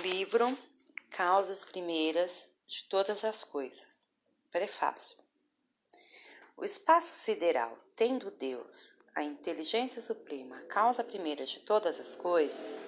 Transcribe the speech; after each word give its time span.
Livro 0.00 0.56
Causas 1.10 1.64
Primeiras 1.64 2.48
de 2.66 2.84
Todas 2.84 3.24
as 3.24 3.44
Coisas. 3.44 4.08
Prefácio. 4.50 5.18
O 6.56 6.64
espaço 6.64 7.12
sideral, 7.12 7.76
tendo 7.94 8.30
Deus, 8.30 8.94
a 9.14 9.22
inteligência 9.22 10.00
suprema, 10.00 10.56
a 10.56 10.62
causa 10.62 11.04
primeira 11.04 11.44
de 11.44 11.60
todas 11.60 12.00
as 12.00 12.16
coisas, 12.16 12.78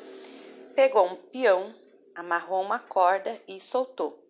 pegou 0.74 1.04
um 1.06 1.16
peão, 1.16 1.74
amarrou 2.14 2.62
uma 2.62 2.78
corda 2.78 3.40
e 3.46 3.60
soltou. 3.60 4.24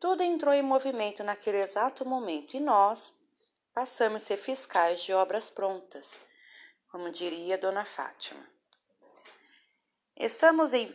Tudo 0.00 0.22
entrou 0.22 0.54
em 0.54 0.62
movimento 0.62 1.22
naquele 1.22 1.60
exato 1.60 2.06
momento 2.06 2.54
e 2.56 2.60
nós 2.60 3.12
passamos 3.74 4.22
a 4.22 4.26
ser 4.26 4.36
fiscais 4.36 5.02
de 5.02 5.12
obras 5.12 5.50
prontas, 5.50 6.14
como 6.88 7.10
diria 7.10 7.58
Dona 7.58 7.84
Fátima. 7.84 8.53
Estamos 10.16 10.72
em, 10.72 10.94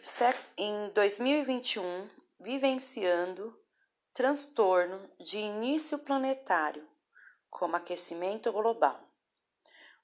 em 0.55 0.89
2021 0.91 2.09
vivenciando 2.39 3.53
transtorno 4.13 5.11
de 5.19 5.37
início 5.37 5.99
planetário, 5.99 6.87
como 7.49 7.75
aquecimento 7.75 8.49
global. 8.53 8.97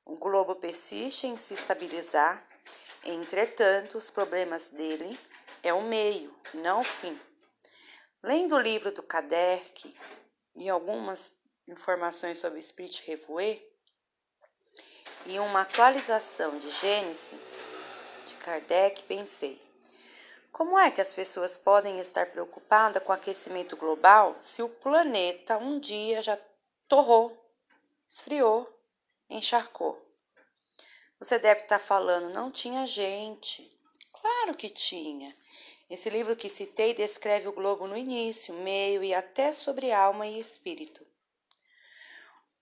O 0.04 0.18
globo 0.18 0.58
persiste 0.58 1.28
em 1.28 1.38
se 1.38 1.54
estabilizar, 1.54 2.46
entretanto, 3.06 3.98
os 3.98 4.12
problemas 4.12 4.68
dele 4.68 5.18
é 5.64 5.74
o 5.74 5.82
meio, 5.82 6.38
não 6.54 6.82
o 6.82 6.84
fim. 6.84 7.18
Lendo 8.22 8.54
o 8.56 8.60
livro 8.60 8.92
do 8.92 9.02
Kardec 9.02 9.96
e 10.58 10.70
algumas 10.70 11.32
informações 11.70 12.38
sobre 12.38 12.60
o 12.60 12.60
Espírito 12.60 13.02
Revoer 13.06 13.66
e 15.26 15.40
uma 15.40 15.62
atualização 15.62 16.60
de 16.60 16.70
Gênesis, 16.70 17.40
de 18.26 18.36
Kardec, 18.38 19.04
pensei: 19.04 19.62
como 20.52 20.80
é 20.80 20.90
que 20.90 21.02
as 21.02 21.14
pessoas 21.14 21.58
podem 21.58 22.00
estar 22.00 22.28
preocupadas 22.28 23.04
com 23.04 23.12
o 23.12 23.16
aquecimento 23.16 23.76
global 23.76 24.38
se 24.42 24.64
o 24.64 24.70
planeta 24.70 25.58
um 25.58 25.80
dia 25.80 26.22
já 26.22 26.40
torrou, 26.88 27.38
esfriou, 28.08 28.66
encharcou? 29.30 30.02
Você 31.20 31.38
deve 31.40 31.62
estar 31.62 31.78
falando, 31.78 32.34
não 32.34 32.50
tinha 32.50 32.88
gente. 32.88 33.70
Claro 34.14 34.56
que 34.56 34.70
tinha. 34.70 35.36
Esse 35.90 36.10
livro 36.10 36.36
que 36.36 36.50
citei 36.50 36.94
descreve 36.94 37.48
o 37.48 37.54
globo 37.54 37.86
no 37.86 37.98
início, 37.98 38.54
meio 38.54 39.04
e 39.04 39.14
até 39.14 39.54
sobre 39.54 39.92
alma 39.92 40.26
e 40.26 40.40
espírito. 40.40 41.06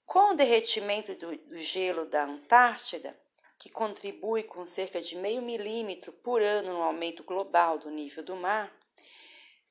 Com 0.06 0.32
o 0.32 0.36
derretimento 0.36 1.16
do, 1.16 1.38
do 1.38 1.58
gelo 1.58 2.06
da 2.06 2.24
Antártida, 2.24 3.18
que 3.64 3.70
contribui 3.70 4.44
com 4.44 4.68
cerca 4.68 5.00
de 5.00 5.16
meio 5.16 5.42
milímetro 5.42 6.12
por 6.12 6.42
ano 6.42 6.74
no 6.74 6.82
aumento 6.82 7.24
global 7.24 7.78
do 7.78 7.90
nível 7.90 8.22
do 8.22 8.36
mar, 8.36 8.70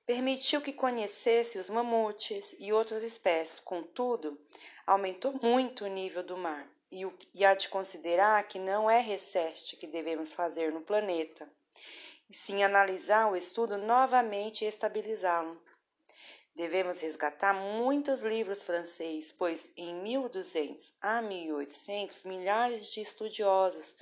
permitiu 0.06 0.62
que 0.62 0.72
conhecesse 0.72 1.58
os 1.58 1.68
mamutes 1.68 2.56
e 2.58 2.72
outras 2.72 3.02
espécies. 3.02 3.60
Contudo, 3.60 4.40
aumentou 4.86 5.38
muito 5.42 5.84
o 5.84 5.88
nível 5.88 6.22
do 6.22 6.38
mar 6.38 6.66
e, 6.90 7.04
o, 7.04 7.12
e 7.34 7.44
há 7.44 7.54
de 7.54 7.68
considerar 7.68 8.42
que 8.48 8.58
não 8.58 8.90
é 8.90 8.98
reset 8.98 9.76
que 9.76 9.86
devemos 9.86 10.32
fazer 10.32 10.72
no 10.72 10.80
planeta, 10.80 11.46
e 12.30 12.34
sim 12.34 12.62
analisar 12.62 13.30
o 13.30 13.36
estudo 13.36 13.76
novamente 13.76 14.64
e 14.64 14.68
estabilizá-lo. 14.68 15.62
Devemos 16.54 17.00
resgatar 17.00 17.54
muitos 17.54 18.20
livros 18.20 18.64
franceses, 18.64 19.32
pois 19.32 19.72
em 19.74 19.94
1200 20.02 20.94
a 21.00 21.22
1800 21.22 22.24
milhares 22.24 22.90
de 22.90 23.00
estudiosos 23.00 23.96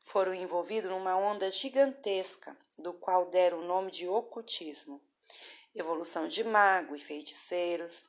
foram 0.00 0.32
envolvidos 0.32 0.90
numa 0.90 1.16
onda 1.16 1.50
gigantesca, 1.50 2.56
do 2.78 2.92
qual 2.92 3.26
deram 3.26 3.58
o 3.58 3.64
nome 3.64 3.90
de 3.90 4.06
ocultismo, 4.06 5.02
evolução 5.74 6.28
de 6.28 6.44
mago 6.44 6.94
e 6.94 7.00
feiticeiros. 7.00 8.04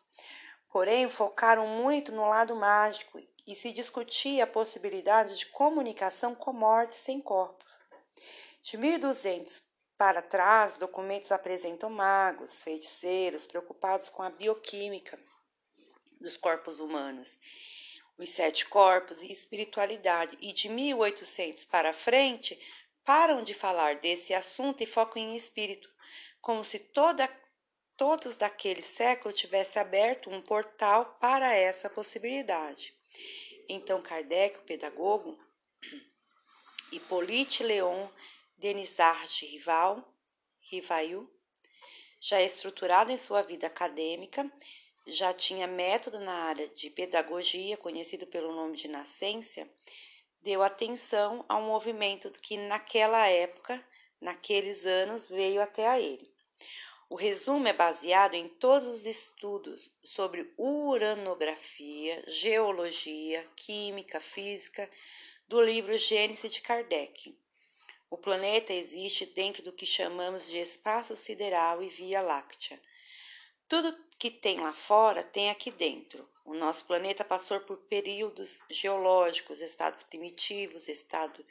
Porém, 0.70 1.08
focaram 1.08 1.66
muito 1.66 2.12
no 2.12 2.30
lado 2.30 2.56
mágico 2.56 3.20
e 3.46 3.56
se 3.56 3.72
discutia 3.72 4.44
a 4.44 4.48
possibilidade 4.48 5.36
de 5.36 5.48
comunicação 5.48 6.36
com 6.36 6.54
mortes 6.54 6.98
sem 7.00 7.20
corpos. 7.20 7.68
De 8.62 8.78
1200 8.78 9.69
para 10.00 10.22
trás, 10.22 10.78
documentos 10.78 11.30
apresentam 11.30 11.90
magos, 11.90 12.64
feiticeiros 12.64 13.46
preocupados 13.46 14.08
com 14.08 14.24
a 14.24 14.30
bioquímica 14.30 15.20
dos 16.22 16.38
corpos 16.38 16.80
humanos, 16.80 17.38
os 18.18 18.30
sete 18.30 18.66
corpos 18.66 19.22
e 19.22 19.30
espiritualidade. 19.30 20.38
E 20.40 20.54
de 20.54 20.70
1800 20.70 21.66
para 21.66 21.92
frente, 21.92 22.58
param 23.04 23.44
de 23.44 23.54
falar 23.54 23.96
desse 23.96 24.34
assunto 24.34 24.82
e 24.82 24.86
focam 24.86 25.22
em 25.22 25.36
espírito, 25.36 25.90
como 26.40 26.64
se 26.64 26.80
toda, 26.80 27.30
todos 27.98 28.38
daquele 28.38 28.82
século 28.82 29.34
tivesse 29.34 29.80
aberto 29.80 30.30
um 30.30 30.42
portal 30.42 31.18
para 31.20 31.54
essa 31.54 31.90
possibilidade. 31.90 32.94
Então 33.68 34.02
Kardec, 34.02 34.60
o 34.60 34.64
pedagogo, 34.64 35.38
Hippolyte 36.90 37.64
Leon 37.64 38.08
Denisard 38.60 39.46
Rival, 39.46 40.04
Rivail, 40.60 41.32
já 42.20 42.42
estruturado 42.42 43.10
em 43.10 43.18
sua 43.18 43.42
vida 43.42 43.68
acadêmica, 43.68 44.52
já 45.08 45.34
tinha 45.34 45.66
método 45.66 46.20
na 46.20 46.34
área 46.34 46.68
de 46.68 46.90
pedagogia, 46.90 47.78
conhecido 47.78 48.28
pelo 48.28 48.54
nome 48.54 48.76
de 48.76 48.90
nascência, 48.90 49.66
deu 50.42 50.62
atenção 50.62 51.46
a 51.48 51.56
um 51.56 51.68
movimento 51.68 52.30
que 52.42 52.58
naquela 52.58 53.26
época, 53.30 53.82
naqueles 54.20 54.86
anos, 54.86 55.30
veio 55.30 55.62
até 55.62 55.88
a 55.88 55.98
ele. 55.98 56.30
O 57.10 57.16
resumo 57.16 57.66
é 57.66 57.72
baseado 57.72 58.34
em 58.34 58.50
todos 58.50 58.90
os 58.90 59.06
estudos 59.06 59.90
sobre 60.04 60.54
uranografia, 60.58 62.22
geologia, 62.28 63.48
química, 63.56 64.20
física 64.20 64.92
do 65.48 65.62
livro 65.62 65.98
Gênesis 65.98 66.54
de 66.54 66.62
Kardec. 66.62 67.40
O 68.10 68.18
planeta 68.18 68.74
existe 68.74 69.26
dentro 69.26 69.62
do 69.62 69.72
que 69.72 69.86
chamamos 69.86 70.48
de 70.48 70.58
espaço 70.58 71.16
sideral 71.16 71.84
e 71.84 71.90
Via 71.90 72.22
Láctea. 72.22 72.82
Tudo 73.68 73.96
que 74.18 74.32
tem 74.32 74.60
lá 74.60 74.74
fora 74.74 75.22
tem 75.22 75.52
aqui 75.52 75.70
dentro. 75.70 76.28
O 76.44 76.56
nosso 76.56 76.86
planeta 76.86 77.24
passou 77.24 77.60
por 77.60 77.78
períodos 77.78 78.60
geológicos, 78.70 79.62
estados 79.62 80.02
primitivos, 80.02 80.88
estado 80.88 81.46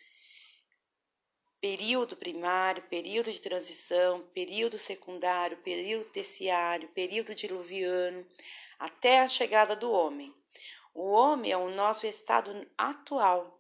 período 1.61 2.17
primário, 2.17 2.83
período 2.85 3.33
de 3.33 3.41
transição, 3.41 4.21
período 4.21 4.79
secundário, 4.79 5.57
período 5.59 6.05
terciário, 6.11 6.89
período 6.89 7.35
diluviano, 7.35 8.27
até 8.79 9.21
a 9.21 9.29
chegada 9.29 9.75
do 9.75 9.91
homem. 9.91 10.35
O 10.95 11.11
homem 11.11 11.53
é 11.53 11.57
o 11.57 11.71
nosso 11.71 12.07
estado 12.07 12.69
atual, 12.77 13.58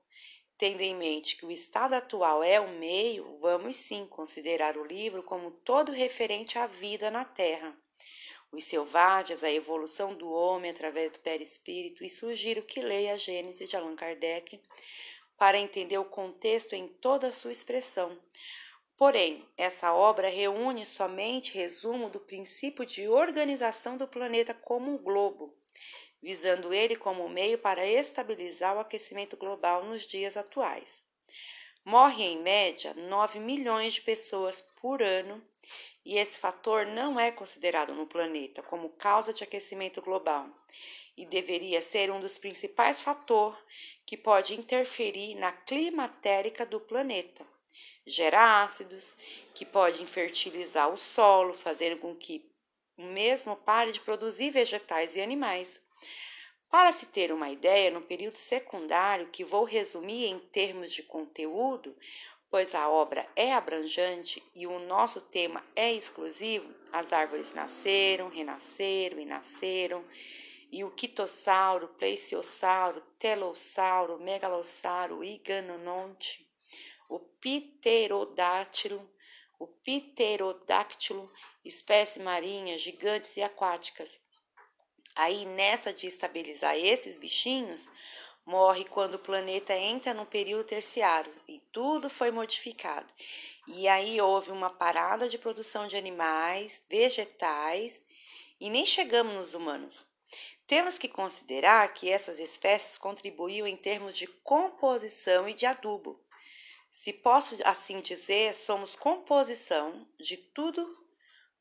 Tendo 0.58 0.80
em 0.80 0.92
mente 0.92 1.36
que 1.36 1.46
o 1.46 1.52
estado 1.52 1.94
atual 1.94 2.42
é 2.42 2.58
o 2.58 2.68
meio, 2.68 3.38
vamos 3.40 3.76
sim 3.76 4.04
considerar 4.08 4.76
o 4.76 4.84
livro 4.84 5.22
como 5.22 5.52
todo 5.52 5.92
referente 5.92 6.58
à 6.58 6.66
vida 6.66 7.12
na 7.12 7.24
Terra. 7.24 7.78
Os 8.50 8.64
selvagens, 8.64 9.44
a 9.44 9.52
evolução 9.52 10.16
do 10.16 10.28
homem 10.28 10.72
através 10.72 11.12
do 11.12 11.20
perispírito 11.20 12.02
e 12.02 12.10
sugiro 12.10 12.62
que 12.62 12.82
leia 12.82 13.14
a 13.14 13.16
Gênesis 13.18 13.70
de 13.70 13.76
Allan 13.76 13.94
Kardec 13.94 14.60
para 15.36 15.58
entender 15.58 15.98
o 15.98 16.04
contexto 16.04 16.72
em 16.72 16.88
toda 16.88 17.28
a 17.28 17.32
sua 17.32 17.52
expressão. 17.52 18.18
Porém, 18.96 19.48
essa 19.56 19.94
obra 19.94 20.28
reúne 20.28 20.84
somente 20.84 21.54
resumo 21.54 22.10
do 22.10 22.18
princípio 22.18 22.84
de 22.84 23.06
organização 23.06 23.96
do 23.96 24.08
planeta 24.08 24.52
como 24.52 24.90
um 24.90 24.98
globo, 24.98 25.56
visando 26.22 26.72
ele 26.74 26.96
como 26.96 27.28
meio 27.28 27.58
para 27.58 27.86
estabilizar 27.86 28.76
o 28.76 28.80
aquecimento 28.80 29.36
global 29.36 29.84
nos 29.84 30.06
dias 30.06 30.36
atuais. 30.36 31.02
Morre 31.84 32.24
em 32.24 32.38
média 32.38 32.92
9 32.94 33.38
milhões 33.40 33.94
de 33.94 34.02
pessoas 34.02 34.60
por 34.80 35.02
ano 35.02 35.42
e 36.04 36.18
esse 36.18 36.38
fator 36.38 36.86
não 36.86 37.18
é 37.18 37.30
considerado 37.30 37.94
no 37.94 38.06
planeta 38.06 38.62
como 38.62 38.90
causa 38.90 39.32
de 39.32 39.44
aquecimento 39.44 40.00
global 40.00 40.48
e 41.18 41.26
deveria 41.26 41.82
ser 41.82 42.10
um 42.12 42.20
dos 42.20 42.38
principais 42.38 43.00
fatores 43.00 43.58
que 44.06 44.16
pode 44.16 44.54
interferir 44.54 45.34
na 45.34 45.50
climatérica 45.50 46.64
do 46.64 46.80
planeta. 46.80 47.44
Gera 48.06 48.62
ácidos, 48.62 49.14
que 49.52 49.66
pode 49.66 50.00
infertilizar 50.00 50.92
o 50.92 50.96
solo, 50.96 51.52
fazendo 51.52 52.00
com 52.00 52.14
que 52.14 52.48
o 52.96 53.02
mesmo 53.02 53.56
pare 53.56 53.90
de 53.90 54.00
produzir 54.00 54.50
vegetais 54.50 55.16
e 55.16 55.20
animais. 55.20 55.82
Para 56.70 56.92
se 56.92 57.06
ter 57.06 57.32
uma 57.32 57.48
ideia, 57.48 57.90
no 57.90 58.02
período 58.02 58.36
secundário, 58.36 59.30
que 59.30 59.42
vou 59.42 59.64
resumir 59.64 60.26
em 60.26 60.38
termos 60.38 60.92
de 60.92 61.02
conteúdo, 61.02 61.96
pois 62.50 62.74
a 62.74 62.90
obra 62.90 63.26
é 63.34 63.54
abrangente 63.54 64.42
e 64.54 64.66
o 64.66 64.78
nosso 64.78 65.22
tema 65.30 65.64
é 65.74 65.92
exclusivo, 65.92 66.74
as 66.92 67.10
árvores 67.10 67.54
nasceram, 67.54 68.28
renasceram 68.28 69.18
e 69.18 69.24
nasceram, 69.24 70.04
e 70.70 70.84
o 70.84 70.90
quitossauro, 70.90 71.88
pleiciossauro, 71.88 73.00
telossauro, 73.18 74.20
megalossauro, 74.20 75.24
iganononte, 75.24 76.46
o 77.08 77.18
pterodátilo, 77.18 79.10
o 79.58 79.66
pterodáctilo, 79.66 81.30
espécies 81.64 82.22
marinhas, 82.22 82.82
gigantes 82.82 83.38
e 83.38 83.42
aquáticas. 83.42 84.20
Aí, 85.18 85.44
nessa 85.46 85.92
de 85.92 86.06
estabilizar 86.06 86.76
esses 86.76 87.16
bichinhos, 87.16 87.90
morre 88.46 88.84
quando 88.84 89.16
o 89.16 89.18
planeta 89.18 89.74
entra 89.74 90.14
no 90.14 90.24
período 90.24 90.62
terciário 90.62 91.34
e 91.48 91.58
tudo 91.72 92.08
foi 92.08 92.30
modificado. 92.30 93.12
E 93.66 93.88
aí 93.88 94.20
houve 94.20 94.52
uma 94.52 94.70
parada 94.70 95.28
de 95.28 95.36
produção 95.36 95.88
de 95.88 95.96
animais, 95.96 96.84
vegetais 96.88 98.00
e 98.60 98.70
nem 98.70 98.86
chegamos 98.86 99.34
nos 99.34 99.54
humanos. 99.54 100.06
Temos 100.68 100.98
que 100.98 101.08
considerar 101.08 101.92
que 101.92 102.08
essas 102.08 102.38
espécies 102.38 102.96
contribuíam 102.96 103.66
em 103.66 103.76
termos 103.76 104.16
de 104.16 104.28
composição 104.28 105.48
e 105.48 105.52
de 105.52 105.66
adubo. 105.66 106.24
Se 106.92 107.12
posso 107.12 107.56
assim 107.64 108.00
dizer, 108.00 108.54
somos 108.54 108.94
composição 108.94 110.06
de 110.16 110.36
tudo 110.36 110.86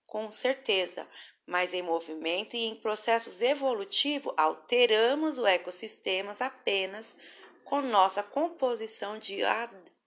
com 0.05 0.31
certeza, 0.31 1.09
mas 1.47 1.73
em 1.73 1.81
movimento 1.81 2.57
e 2.57 2.65
em 2.65 2.75
processos 2.75 3.41
evolutivos 3.41 4.33
alteramos 4.35 5.37
o 5.37 5.47
ecossistema 5.47 6.35
apenas 6.39 7.15
com 7.63 7.81
nossa 7.81 8.21
composição 8.21 9.17
de, 9.17 9.37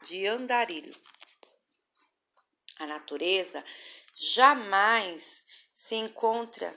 de 0.07 0.27
andarilho. 0.27 0.93
A 2.79 2.87
natureza 2.87 3.65
jamais 4.15 5.43
se 5.75 5.95
encontra 5.95 6.73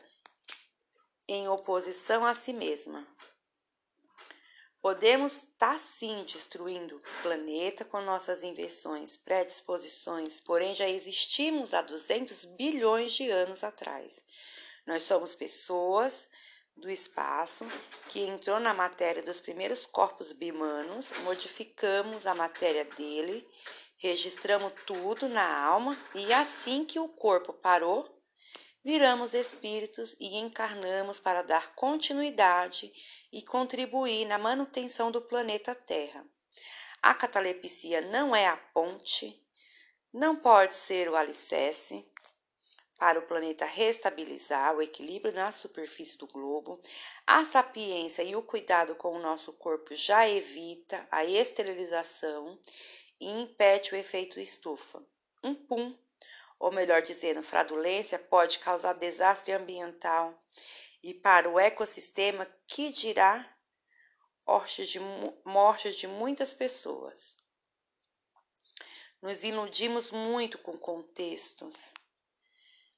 em 1.28 1.48
oposição 1.50 2.26
a 2.26 2.34
si 2.34 2.54
mesma. 2.54 3.06
Podemos 4.82 5.44
estar 5.44 5.74
tá, 5.74 5.78
sim 5.78 6.26
destruindo 6.26 6.98
o 6.98 7.22
planeta 7.22 7.86
com 7.86 8.02
nossas 8.02 8.44
invenções, 8.44 9.16
predisposições, 9.16 10.42
porém 10.42 10.76
já 10.76 10.90
existimos 10.90 11.74
há 11.74 11.82
200 11.82 12.44
bilhões 12.44 13.14
de 13.14 13.30
anos 13.30 13.64
atrás. 13.64 14.22
Nós 14.86 15.04
somos 15.04 15.36
pessoas 15.36 16.28
do 16.76 16.90
espaço 16.90 17.68
que 18.10 18.22
entrou 18.22 18.60
na 18.60 18.74
matéria 18.74 19.24
dos 19.24 19.40
primeiros 19.40 19.86
corpos 19.86 20.34
bimanos, 20.34 21.14
modificamos 21.24 22.26
a 22.26 22.36
matéria 22.36 22.84
dele, 22.84 23.48
registramos 23.98 24.74
tudo 24.86 25.30
na 25.30 25.64
alma 25.66 25.98
e 26.14 26.34
assim 26.34 26.84
que 26.84 27.00
o 27.00 27.08
corpo 27.08 27.54
parou, 27.54 28.22
viramos 28.84 29.34
espíritos 29.34 30.16
e 30.20 30.38
encarnamos 30.38 31.20
para 31.20 31.42
dar 31.42 31.74
continuidade 31.76 32.92
e 33.32 33.42
contribuir 33.42 34.26
na 34.26 34.38
manutenção 34.38 35.10
do 35.10 35.22
planeta 35.22 35.74
Terra. 35.74 36.26
A 37.02 37.14
catalepsia 37.14 38.02
não 38.02 38.36
é 38.36 38.48
a 38.48 38.58
ponte, 38.58 39.42
não 40.12 40.36
pode 40.36 40.74
ser 40.74 41.10
o 41.10 41.16
alicerce 41.16 42.13
para 43.04 43.20
o 43.20 43.24
planeta 43.24 43.66
restabilizar 43.66 44.74
o 44.74 44.82
equilíbrio 44.82 45.34
na 45.34 45.52
superfície 45.52 46.18
do 46.18 46.26
globo. 46.26 46.80
A 47.28 47.44
sapiência 47.44 48.24
e 48.24 48.34
o 48.34 48.42
cuidado 48.42 48.96
com 48.96 49.10
o 49.10 49.20
nosso 49.20 49.52
corpo 49.52 49.94
já 49.94 50.30
evita 50.30 51.06
a 51.12 51.26
esterilização 51.26 52.58
e 53.20 53.28
impede 53.42 53.92
o 53.92 53.98
efeito 53.98 54.40
estufa. 54.40 55.06
Um 55.44 55.54
pum 55.54 55.94
ou 56.58 56.72
melhor 56.72 57.02
dizendo, 57.02 57.44
fraudulência, 57.44 58.18
pode 58.18 58.60
causar 58.60 58.94
desastre 58.94 59.52
ambiental 59.52 60.42
e 61.04 61.14
para 61.14 61.50
o 61.50 61.60
ecossistema, 61.60 62.48
que 62.66 62.88
dirá 62.90 63.46
mortes 64.48 64.88
de, 64.88 65.02
mortes 65.44 65.98
de 65.98 66.08
muitas 66.08 66.54
pessoas. 66.54 67.36
Nos 69.22 69.44
iludimos 69.44 70.10
muito 70.10 70.58
com 70.58 70.78
contextos 70.78 71.92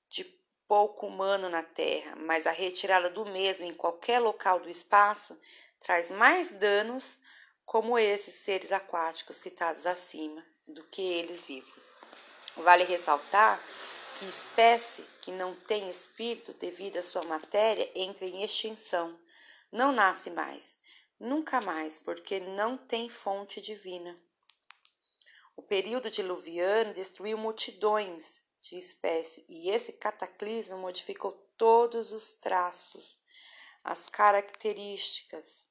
de 0.07 0.23
pouco 0.67 1.07
humano 1.07 1.49
na 1.49 1.63
Terra, 1.63 2.15
mas 2.17 2.47
a 2.47 2.51
retirada 2.51 3.09
do 3.09 3.25
mesmo 3.25 3.65
em 3.65 3.73
qualquer 3.73 4.19
local 4.19 4.59
do 4.59 4.69
espaço 4.69 5.39
traz 5.79 6.09
mais 6.09 6.51
danos, 6.53 7.19
como 7.65 7.97
esses 7.97 8.35
seres 8.35 8.71
aquáticos 8.71 9.37
citados 9.37 9.85
acima, 9.85 10.45
do 10.67 10.83
que 10.85 11.01
eles 11.01 11.43
vivos. 11.43 11.95
Vale 12.57 12.83
ressaltar 12.83 13.63
que 14.17 14.25
espécie 14.25 15.03
que 15.21 15.31
não 15.31 15.53
tem 15.53 15.89
espírito 15.89 16.53
devido 16.53 16.97
à 16.97 17.03
sua 17.03 17.23
matéria 17.23 17.91
entra 17.93 18.25
em 18.25 18.43
extinção, 18.43 19.19
não 19.71 19.91
nasce 19.91 20.29
mais, 20.29 20.79
nunca 21.19 21.59
mais, 21.61 21.99
porque 21.99 22.39
não 22.39 22.77
tem 22.77 23.09
fonte 23.09 23.59
divina. 23.59 24.17
O 25.55 25.61
período 25.61 26.09
diluviano 26.09 26.93
destruiu 26.93 27.37
multidões 27.37 28.44
de 28.69 28.77
espécies 28.77 29.45
e 29.47 29.69
esse 29.69 29.93
cataclismo 29.93 30.77
modificou 30.77 31.31
todos 31.57 32.11
os 32.11 32.35
traços, 32.35 33.19
as 33.83 34.09
características 34.09 35.67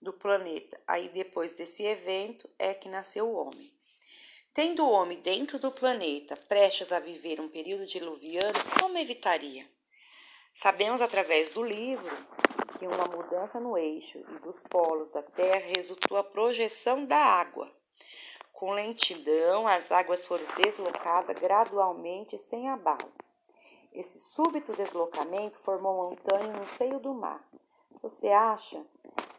do 0.00 0.12
planeta. 0.12 0.80
Aí 0.86 1.08
depois 1.08 1.54
desse 1.54 1.82
evento 1.84 2.48
é 2.58 2.74
que 2.74 2.88
nasceu 2.88 3.28
o 3.28 3.34
homem. 3.34 3.72
Tendo 4.52 4.84
o 4.84 4.90
homem 4.90 5.20
dentro 5.20 5.58
do 5.58 5.70
planeta, 5.70 6.36
prestes 6.48 6.92
a 6.92 7.00
viver 7.00 7.40
um 7.40 7.48
período 7.48 7.86
diluviano, 7.86 8.54
como 8.80 8.96
evitaria? 8.96 9.68
Sabemos 10.54 11.00
através 11.00 11.50
do 11.50 11.64
livro 11.64 12.16
que 12.78 12.86
uma 12.86 13.06
mudança 13.06 13.58
no 13.58 13.76
eixo 13.76 14.18
e 14.18 14.38
dos 14.38 14.62
polos 14.62 15.10
da 15.10 15.22
Terra 15.22 15.72
resultou 15.76 16.16
a 16.16 16.22
projeção 16.22 17.04
da 17.04 17.16
água. 17.16 17.74
Com 18.54 18.72
lentidão, 18.72 19.68
as 19.68 19.92
águas 19.92 20.26
foram 20.26 20.46
deslocadas 20.56 21.38
gradualmente 21.38 22.38
sem 22.38 22.70
abalo. 22.70 23.12
Esse 23.92 24.18
súbito 24.18 24.72
deslocamento 24.72 25.58
formou 25.60 26.08
montanha 26.08 26.52
no 26.54 26.66
seio 26.66 26.98
do 26.98 27.12
mar. 27.12 27.46
Você 28.02 28.28
acha, 28.28 28.82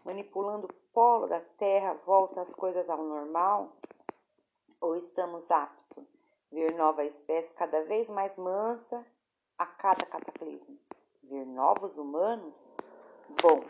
manipulando 0.05 0.67
o 0.67 0.73
polo 0.93 1.27
da 1.27 1.41
Terra, 1.57 1.95
volta 2.05 2.41
as 2.41 2.53
coisas 2.53 2.87
ao 2.89 3.03
normal? 3.03 3.75
ou 4.85 4.95
estamos 4.95 5.49
aptos 5.49 6.05
ver 6.51 6.75
nova 6.75 7.03
espécie 7.03 7.51
cada 7.55 7.83
vez 7.85 8.07
mais 8.07 8.37
mansa 8.37 9.03
a 9.57 9.65
cada 9.65 10.05
cataclismo? 10.05 10.77
Ver 11.23 11.43
novos 11.43 11.97
humanos? 11.97 12.53
Bom, 13.41 13.63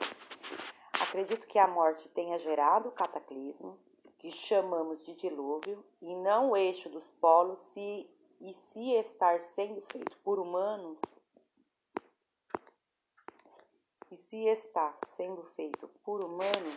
acredito 0.92 1.48
que 1.48 1.58
a 1.58 1.68
morte 1.68 2.10
tenha 2.10 2.38
gerado 2.38 2.90
o 2.90 2.92
cataclismo, 2.92 3.80
que 4.26 4.32
chamamos 4.32 5.04
de 5.04 5.14
dilúvio, 5.14 5.86
e 6.02 6.16
não 6.16 6.50
o 6.50 6.58
eixo 6.58 6.90
dos 6.90 7.12
polos, 7.12 7.60
se, 7.60 8.10
e 8.42 8.56
se 8.56 8.94
estar 8.94 9.40
sendo 9.44 9.82
feito 9.82 10.18
por 10.24 10.40
humanos, 10.40 10.98
e 14.10 14.18
se 14.18 14.48
está 14.48 14.98
sendo 15.06 15.44
feito 15.44 15.88
por 16.04 16.24
humanos, 16.24 16.76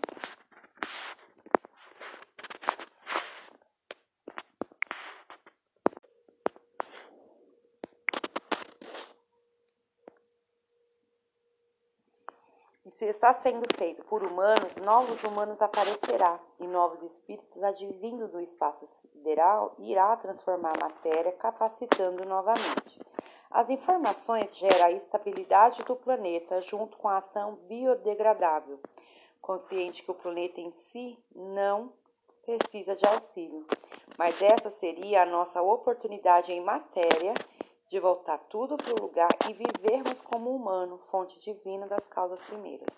E 12.88 12.90
se 12.90 13.04
está 13.04 13.35
sendo 13.35 13.66
feito 13.76 14.02
por 14.07 14.25
humanos, 14.25 14.75
novos 14.76 15.23
humanos 15.23 15.61
aparecerá, 15.61 16.40
e 16.59 16.66
novos 16.66 17.02
espíritos 17.02 17.62
advindo 17.62 18.26
do 18.28 18.40
espaço 18.40 18.87
sideral 18.87 19.75
irá 19.78 20.16
transformar 20.16 20.73
a 20.75 20.85
matéria, 20.85 21.33
capacitando 21.33 22.25
novamente. 22.25 22.99
As 23.50 23.68
informações 23.68 24.57
geram 24.57 24.87
a 24.87 24.92
estabilidade 24.92 25.83
do 25.83 25.95
planeta 25.97 26.62
junto 26.62 26.97
com 26.97 27.09
a 27.09 27.18
ação 27.18 27.57
biodegradável, 27.68 28.80
consciente 29.38 30.02
que 30.02 30.11
o 30.11 30.14
planeta 30.14 30.59
em 30.59 30.71
si 30.71 31.23
não 31.37 31.92
precisa 32.42 32.97
de 32.97 33.04
auxílio, 33.04 33.66
mas 34.16 34.40
essa 34.40 34.71
seria 34.71 35.25
a 35.25 35.26
nossa 35.26 35.61
oportunidade 35.61 36.50
em 36.50 36.62
matéria 36.62 37.35
de 37.90 37.99
voltar 37.99 38.38
tudo 38.50 38.76
para 38.76 38.92
o 38.92 39.00
lugar 39.00 39.30
e 39.49 39.52
vivermos 39.52 40.21
como 40.21 40.54
humano, 40.54 41.00
fonte 41.11 41.38
divina 41.40 41.87
das 41.87 42.07
causas 42.07 42.40
primeiras. 42.42 42.88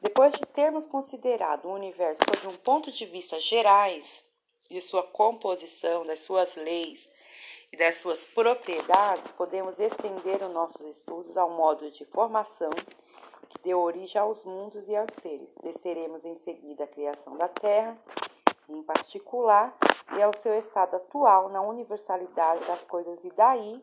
Depois 0.00 0.32
de 0.32 0.44
termos 0.46 0.86
considerado 0.86 1.66
o 1.66 1.74
universo 1.74 2.20
sob 2.28 2.54
um 2.54 2.58
ponto 2.58 2.92
de 2.92 3.04
vista 3.06 3.40
gerais, 3.40 4.24
de 4.70 4.80
sua 4.80 5.02
composição, 5.02 6.04
das 6.04 6.20
suas 6.20 6.54
leis 6.56 7.10
e 7.72 7.76
das 7.76 7.96
suas 7.96 8.26
propriedades, 8.26 9.30
podemos 9.32 9.80
estender 9.80 10.42
os 10.42 10.52
nossos 10.52 10.80
estudos 10.96 11.36
ao 11.36 11.50
modo 11.50 11.90
de 11.90 12.04
formação 12.04 12.70
que 13.48 13.58
deu 13.62 13.80
origem 13.80 14.20
aos 14.20 14.44
mundos 14.44 14.88
e 14.88 14.94
aos 14.94 15.10
seres. 15.22 15.54
Desceremos 15.62 16.24
em 16.24 16.34
seguida 16.34 16.84
a 16.84 16.88
criação 16.88 17.36
da 17.36 17.48
Terra, 17.48 17.96
em 18.68 18.82
particular, 18.82 19.74
e 20.16 20.22
ao 20.22 20.36
seu 20.38 20.58
estado 20.58 20.96
atual 20.96 21.48
na 21.48 21.62
universalidade 21.62 22.64
das 22.66 22.84
coisas, 22.84 23.22
e 23.24 23.30
daí 23.30 23.82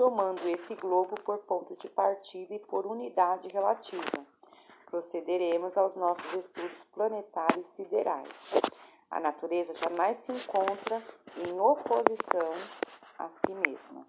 tomando 0.00 0.48
esse 0.48 0.74
globo 0.76 1.14
por 1.20 1.36
ponto 1.40 1.76
de 1.76 1.86
partida 1.86 2.54
e 2.54 2.58
por 2.58 2.86
unidade 2.86 3.48
relativa. 3.48 4.26
Procederemos 4.86 5.76
aos 5.76 5.94
nossos 5.94 6.32
estudos 6.32 6.72
planetários 6.94 7.68
siderais. 7.68 8.26
A 9.10 9.20
natureza 9.20 9.74
jamais 9.74 10.16
se 10.16 10.32
encontra 10.32 11.02
em 11.36 11.60
oposição 11.60 12.50
a 13.18 13.28
si 13.28 13.52
mesma. 13.52 14.06